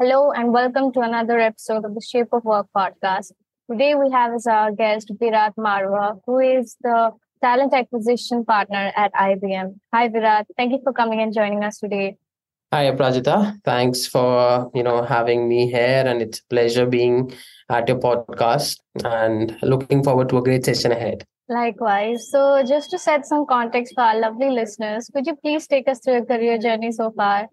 [0.00, 3.32] Hello, and welcome to another episode of the Shape of Work podcast.
[3.68, 7.10] Today, we have as our guest Veerat Marwah, who is the
[7.42, 9.74] talent acquisition partner at IBM.
[9.92, 10.44] Hi, Veerat.
[10.56, 12.16] Thank you for coming and joining us today.
[12.72, 13.58] Hi, Aprajita.
[13.64, 17.32] Thanks for you know having me here, and it's a pleasure being
[17.68, 18.78] at your podcast.
[19.04, 21.24] And looking forward to a great session ahead.
[21.48, 22.30] Likewise.
[22.30, 25.98] So, just to set some context for our lovely listeners, could you please take us
[25.98, 27.48] through your career journey so far?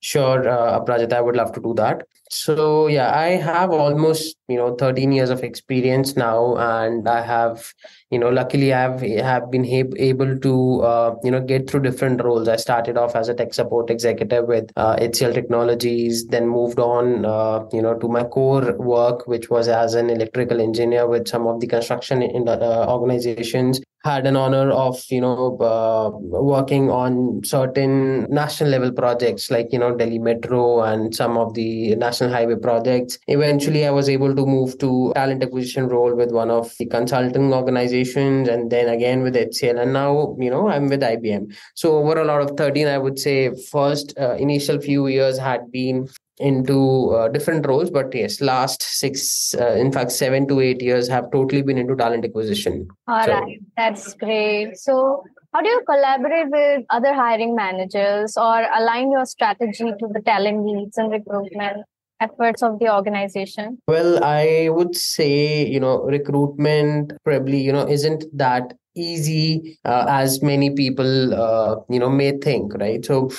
[0.00, 2.06] Sure, uh, I would love to do that.
[2.30, 7.72] So yeah, I have almost you know 13 years of experience now, and I have
[8.10, 12.48] you know luckily I've have been able to uh, you know get through different roles.
[12.48, 17.26] I started off as a tech support executive with uh, HCL Technologies, then moved on
[17.26, 21.46] uh, you know to my core work, which was as an electrical engineer with some
[21.46, 26.10] of the construction in, uh, organizations had an honor of you know uh,
[26.54, 31.96] working on certain national level projects like you know Delhi Metro and some of the
[31.96, 33.18] national highway projects.
[33.26, 37.52] Eventually, I was able to move to talent acquisition role with one of the consulting
[37.52, 41.54] organizations, and then again with HCL, and now you know I'm with IBM.
[41.74, 45.70] So over a lot of 13, I would say first uh, initial few years had
[45.72, 50.82] been into uh, different roles but yes last six uh, in fact seven to eight
[50.82, 52.86] years have totally been into talent acquisition.
[53.08, 53.58] All so, right.
[53.76, 54.76] That's great.
[54.76, 60.20] So how do you collaborate with other hiring managers or align your strategy to the
[60.20, 61.86] talent needs and recruitment
[62.20, 63.78] efforts of the organization?
[63.88, 70.42] Well, I would say, you know, recruitment probably, you know, isn't that easy uh, as
[70.42, 73.04] many people uh, you know may think right?
[73.04, 73.30] So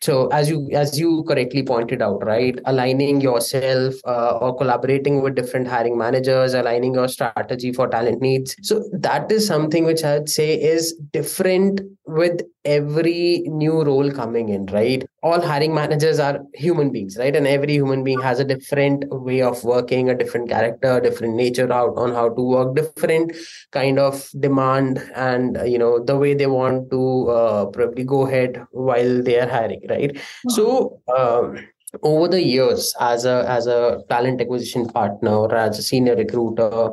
[0.00, 5.34] so as you as you correctly pointed out right aligning yourself uh, or collaborating with
[5.34, 8.56] different hiring managers aligning your strategy for talent needs.
[8.62, 14.66] So that is something which i'd say is different with every new role coming in
[14.66, 15.04] right?
[15.22, 17.34] All hiring managers are human beings right?
[17.34, 21.34] And every human being has a different way of working a different character a different
[21.34, 23.32] nature out on how to work different
[23.72, 28.64] kind of demand and you know the way they want to uh, probably go ahead
[28.70, 30.14] while they are hiring right?
[30.14, 30.50] Mm-hmm.
[30.50, 31.58] so um,
[32.02, 36.92] over the years as a as a talent acquisition partner or as a senior recruiter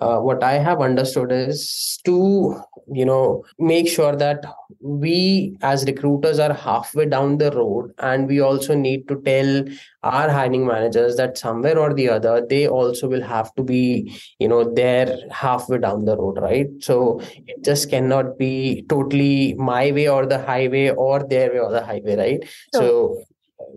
[0.00, 2.60] uh, what i have understood is to
[2.92, 4.44] you know make sure that
[4.80, 9.64] we as recruiters are halfway down the road and we also need to tell
[10.02, 14.48] our hiring managers that somewhere or the other they also will have to be you
[14.48, 16.68] know there halfway down the road right?
[16.80, 21.72] So it just cannot be totally my way or the highway or their way or
[21.72, 22.48] the highway right?
[22.72, 23.24] So, so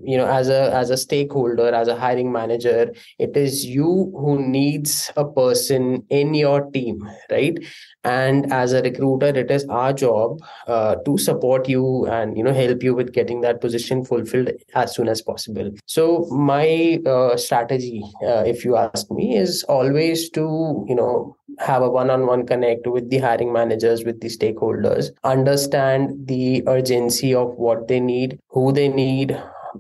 [0.03, 4.41] you know as a as a stakeholder as a hiring manager it is you who
[4.47, 7.57] needs a person in your team right?
[8.03, 12.53] And as a recruiter it is our job uh, to support you and you know
[12.53, 15.71] help you with getting that position fulfilled as soon as possible.
[15.85, 21.83] So my uh, strategy uh, if you ask me is always to you know have
[21.83, 27.87] a one-on-one connect with the hiring managers with the stakeholders understand the urgency of what
[27.87, 29.37] they need who they need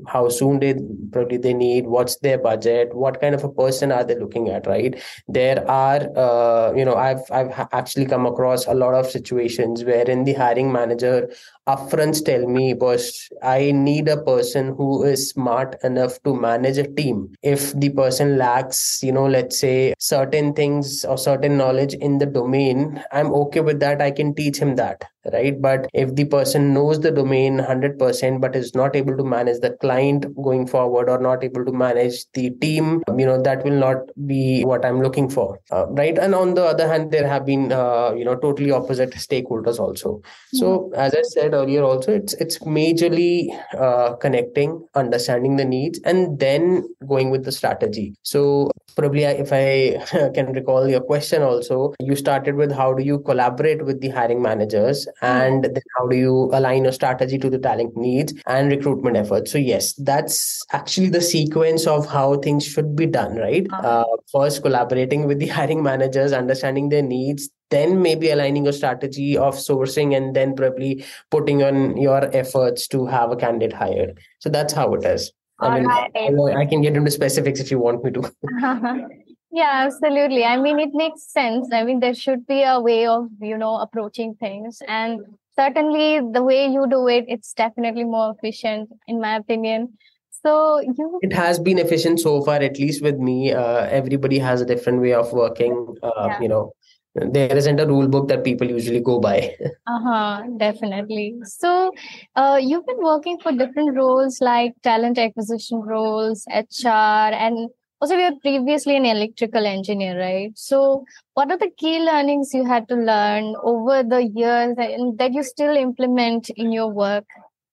[0.07, 0.75] how soon they
[1.11, 4.65] probably they need what's their budget what kind of a person are they looking at
[4.67, 5.01] right?
[5.27, 10.23] There are uh, you know i've i've actually come across a lot of situations wherein
[10.23, 11.29] the hiring manager
[11.67, 16.87] upfront tell me boss i need a person who is smart enough to manage a
[16.87, 17.33] team.
[17.41, 22.25] If the person lacks you know let's say certain things or certain knowledge in the
[22.25, 24.01] domain i'm okay with that.
[24.01, 25.61] I can teach him that right?
[25.61, 29.71] But if the person knows the domain 100% but is not able to manage the
[29.81, 33.97] client going forward or not able to manage the team you know that will not
[34.25, 36.17] be what i'm looking for uh, right?
[36.17, 40.09] And on the other hand there have been uh, you know totally opposite stakeholders also.
[40.17, 40.57] Mm-hmm.
[40.57, 46.39] so as i said earlier also it's it's majorly uh, connecting understanding the needs and
[46.39, 48.13] then going with the strategy.
[48.23, 53.19] So probably if i can recall your question also you started with how do you
[53.19, 57.59] collaborate with the hiring managers and then how do you align your strategy to the
[57.59, 62.95] talent needs and recruitment efforts so yes that's actually the sequence of how things should
[62.95, 63.87] be done right uh-huh.
[63.87, 69.37] uh, first collaborating with the hiring managers understanding their needs then maybe aligning a strategy
[69.37, 74.49] of sourcing and then probably putting on your efforts to have a candidate hired so
[74.49, 75.31] that's how it is
[75.61, 75.89] I mean.
[75.91, 79.07] I can get into specifics if you want me to.
[79.51, 80.43] yeah, absolutely.
[80.43, 81.69] I mean, it makes sense.
[81.73, 84.81] I mean, there should be a way of, you know, approaching things.
[84.87, 85.21] And
[85.55, 89.97] certainly the way you do it, it's definitely more efficient, in my opinion.
[90.43, 93.51] So you it has been efficient so far, at least with me.
[93.51, 95.95] Uh, everybody has a different way of working.
[96.01, 96.41] Uh, yeah.
[96.41, 96.73] You know,
[97.13, 99.53] there isn't a rule book that people usually go by
[99.87, 101.91] uh-huh definitely so
[102.37, 107.69] uh, you've been working for different roles like talent acquisition roles hr and
[108.01, 110.51] also you were previously an electrical engineer right?
[110.55, 111.05] So
[111.35, 115.75] what are the key learnings you had to learn over the years that you still
[115.75, 117.25] implement in your work?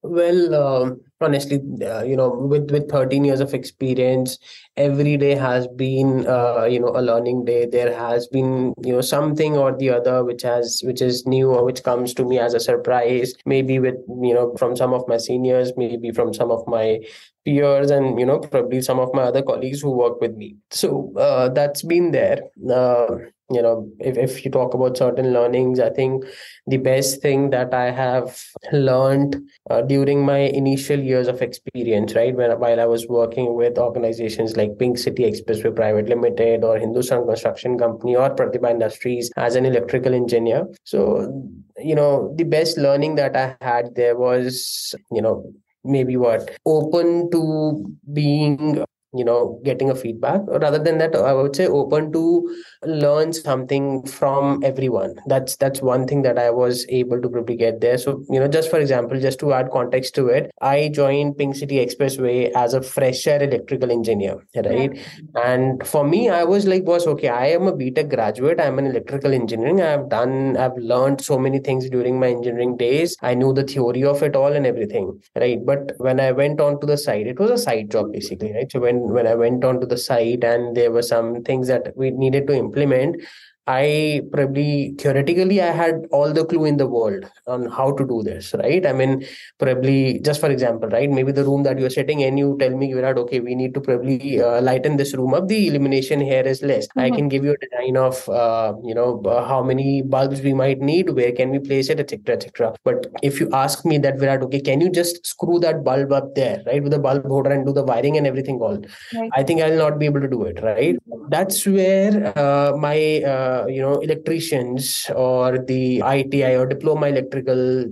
[0.03, 4.39] Well um, honestly uh, you know with with 13 years of experience
[4.77, 7.67] every day has been uh, you know a learning day.
[7.67, 11.65] There has been you know something or the other which has which is new or
[11.65, 15.17] which comes to me as a surprise maybe with you know from some of my
[15.17, 17.01] seniors maybe from some of my
[17.44, 20.56] peers and you know probably some of my other colleagues who work with me.
[20.70, 22.40] So uh, that's been there.
[22.70, 23.06] Uh,
[23.50, 26.25] you know if, if you talk about certain learnings i think
[26.67, 28.38] the best thing that i have
[28.73, 29.37] learned
[29.70, 34.56] uh, during my initial years of experience right when while i was working with organizations
[34.56, 39.64] like pink city expressway private limited or hindustan construction company or pratibha industries as an
[39.64, 40.67] electrical engineer.
[40.84, 45.52] So you know the best learning that i had there was you know
[45.88, 46.50] maybe what?
[46.67, 50.40] Open to being you know getting a feedback.
[50.46, 55.14] Rather than that i would say open to learn something from everyone.
[55.26, 57.99] That's that's one thing that i was able to probably get there.
[57.99, 61.56] So you know just for example just to add context to it i joined pink
[61.56, 64.94] city expressway as a fresher electrical engineer right?
[64.94, 65.43] Yeah.
[65.44, 68.60] and for me i was like was okay i am a btech graduate.
[68.60, 69.81] I'm an electrical engineering.
[69.81, 73.16] I've done i've learned so many things during my engineering days.
[73.22, 75.64] I knew the theory of it all and everything right?
[75.64, 78.70] But when i went on to the site it was a side job basically right?
[78.70, 82.11] So when when I went onto the site and there were some things that we
[82.11, 83.23] needed to implement,
[83.69, 88.23] I probably theoretically I had all the clue in the world on how to do
[88.23, 88.87] this, right?
[88.87, 89.26] I mean,
[89.59, 91.11] probably just for example, right?
[91.11, 93.82] Maybe the room that you're sitting in, you tell me, Veerat, okay, we need to
[93.82, 95.49] probably uh, lighten this room up.
[95.49, 96.88] The illumination here is less.
[96.88, 97.00] Mm-hmm.
[97.00, 100.55] I can give you a design of, uh, you know, uh, how many bulbs we
[100.55, 102.75] might need, where can we place it, etc., etc.
[102.85, 105.85] But if you ask me that, we are Veerat, okay, can you just screw that
[105.85, 108.82] bulb up there, right, with the bulb holder and do the wiring and everything all?
[109.15, 109.31] Right.
[109.35, 110.97] I think I'll not be able to do it, right?
[111.29, 113.23] That's where uh, my
[113.58, 117.90] uh, you know electricians or the ITI or diploma electrical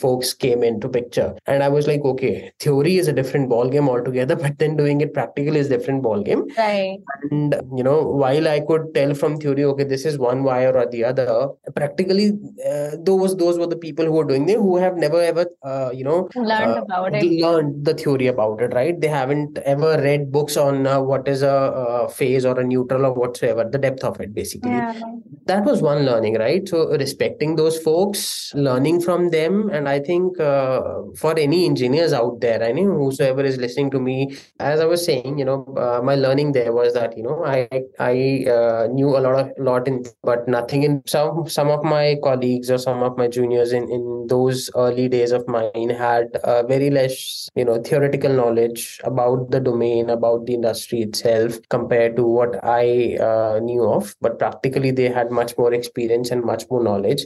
[0.00, 3.88] folks came into picture, and I was like, okay, theory is a different ball game
[3.88, 6.44] altogether, but then doing it practical is different ball game.
[6.56, 6.98] Right.
[7.30, 10.86] And you know, while I could tell from theory, okay, this is one wire or
[10.86, 12.32] the other, practically
[12.68, 15.90] uh, those those were the people who were doing it who have never ever uh,
[15.92, 19.00] you know learned uh, about it, learned the theory about it, right?
[19.00, 23.06] They haven't ever read books on uh, what is a, a, phase or a neutral
[23.06, 24.70] or whatsoever, the depth of it, basically.
[24.70, 26.68] Yeah Thank you that was one learning right?
[26.68, 30.80] So respecting those folks learning from them and i think uh,
[31.16, 35.04] for any engineers out there i know whosoever is listening to me as i was
[35.04, 39.16] saying you know uh, my learning there was that you know i i uh, knew
[39.16, 43.02] a lot of lot in but nothing in some some of my colleagues or some
[43.02, 47.64] of my juniors in in those early days of mine had uh, very less you
[47.64, 53.60] know theoretical knowledge about the domain about the industry itself compared to what i uh,
[53.62, 54.14] knew of.
[54.20, 57.24] But practically they had much more experience and much more knowledge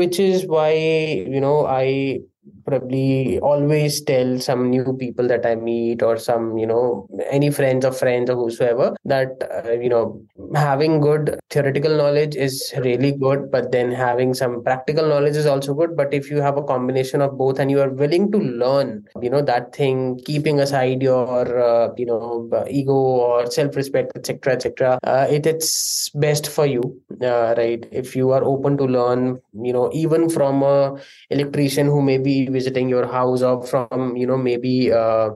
[0.00, 0.70] which is why
[1.36, 2.18] you know i
[2.64, 7.84] probably always tell some new people that I meet or some, you know, any friends
[7.84, 10.20] of friends or whosoever that, uh, you know,
[10.54, 15.74] having good theoretical knowledge is really good, but then having some practical knowledge is also
[15.74, 15.96] good.
[15.96, 19.30] But if you have a combination of both and you are willing to learn, you
[19.30, 24.98] know, that thing, keeping aside your, uh, you know, ego or self respect, etc., etc.,
[25.04, 27.86] uh, it, it's best for you, uh, right?
[27.92, 30.96] If you are open to learn, you know, even from a
[31.30, 35.30] electrician who may be visiting your house or from you know maybe uh,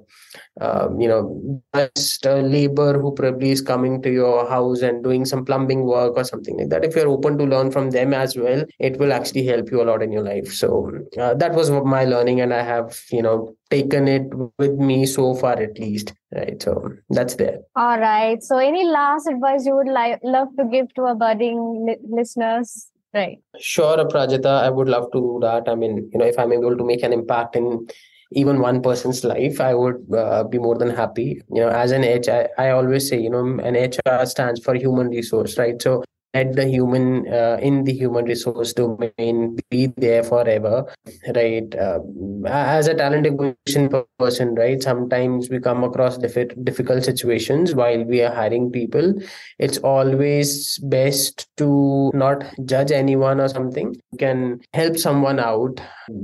[0.60, 5.11] uh, you know just a labor who probably is coming to your house and doing
[5.24, 8.36] some plumbing work or something like that if you're open to learn from them as
[8.36, 10.52] well it will actually help you a lot in your life.
[10.52, 14.24] So uh, that was my learning and i have you know taken it
[14.58, 16.62] with me so far at least right?
[16.62, 17.58] So that's there.
[17.76, 18.42] All right.
[18.42, 22.88] So any last advice you would like love to give to our budding li- listeners?
[23.14, 23.38] Right.
[23.58, 25.68] Sure, Prajita, I would love to do that.
[25.68, 27.86] I mean, you know, if I'm able to make an impact in
[28.34, 31.42] even one person's life, I would uh, be more than happy.
[31.52, 35.08] You know, as an HR, I always say, you know, an HR stands for human
[35.08, 35.80] resource, right?
[35.80, 40.86] So let the human uh, in the human resource domain be there forever
[41.34, 41.98] right uh,
[42.46, 48.22] as a talent acquisition person right sometimes we come across diff- difficult situations while we
[48.22, 49.12] are hiring people
[49.58, 55.80] it's always best to not judge anyone or something you can help someone out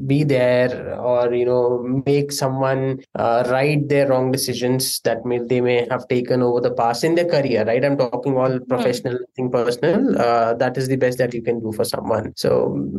[0.06, 5.60] be there or you know make someone uh, right their wrong decisions that may they
[5.60, 8.64] may have taken over the past in their career right i'm talking all hmm.
[8.68, 9.34] professional mm.
[9.36, 12.50] thing personal uh, that is the best that you can do for someone so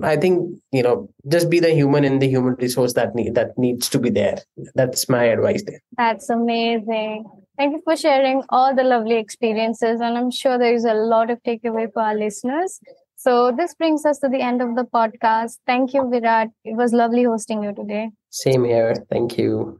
[0.03, 3.57] i think you know just be the human in the human resource that need that
[3.57, 4.37] needs to be there
[4.75, 7.25] that's my advice there that's amazing
[7.59, 9.99] Thank you for sharing all the lovely experiences.
[9.99, 12.79] And I'm sure there is a lot of takeaway for our listeners.
[13.17, 15.57] So this brings us to the end of the podcast.
[15.67, 16.51] Thank you, Veerat.
[16.63, 18.11] It was lovely hosting you today.
[18.29, 18.95] Same here.
[19.11, 19.77] Thank you.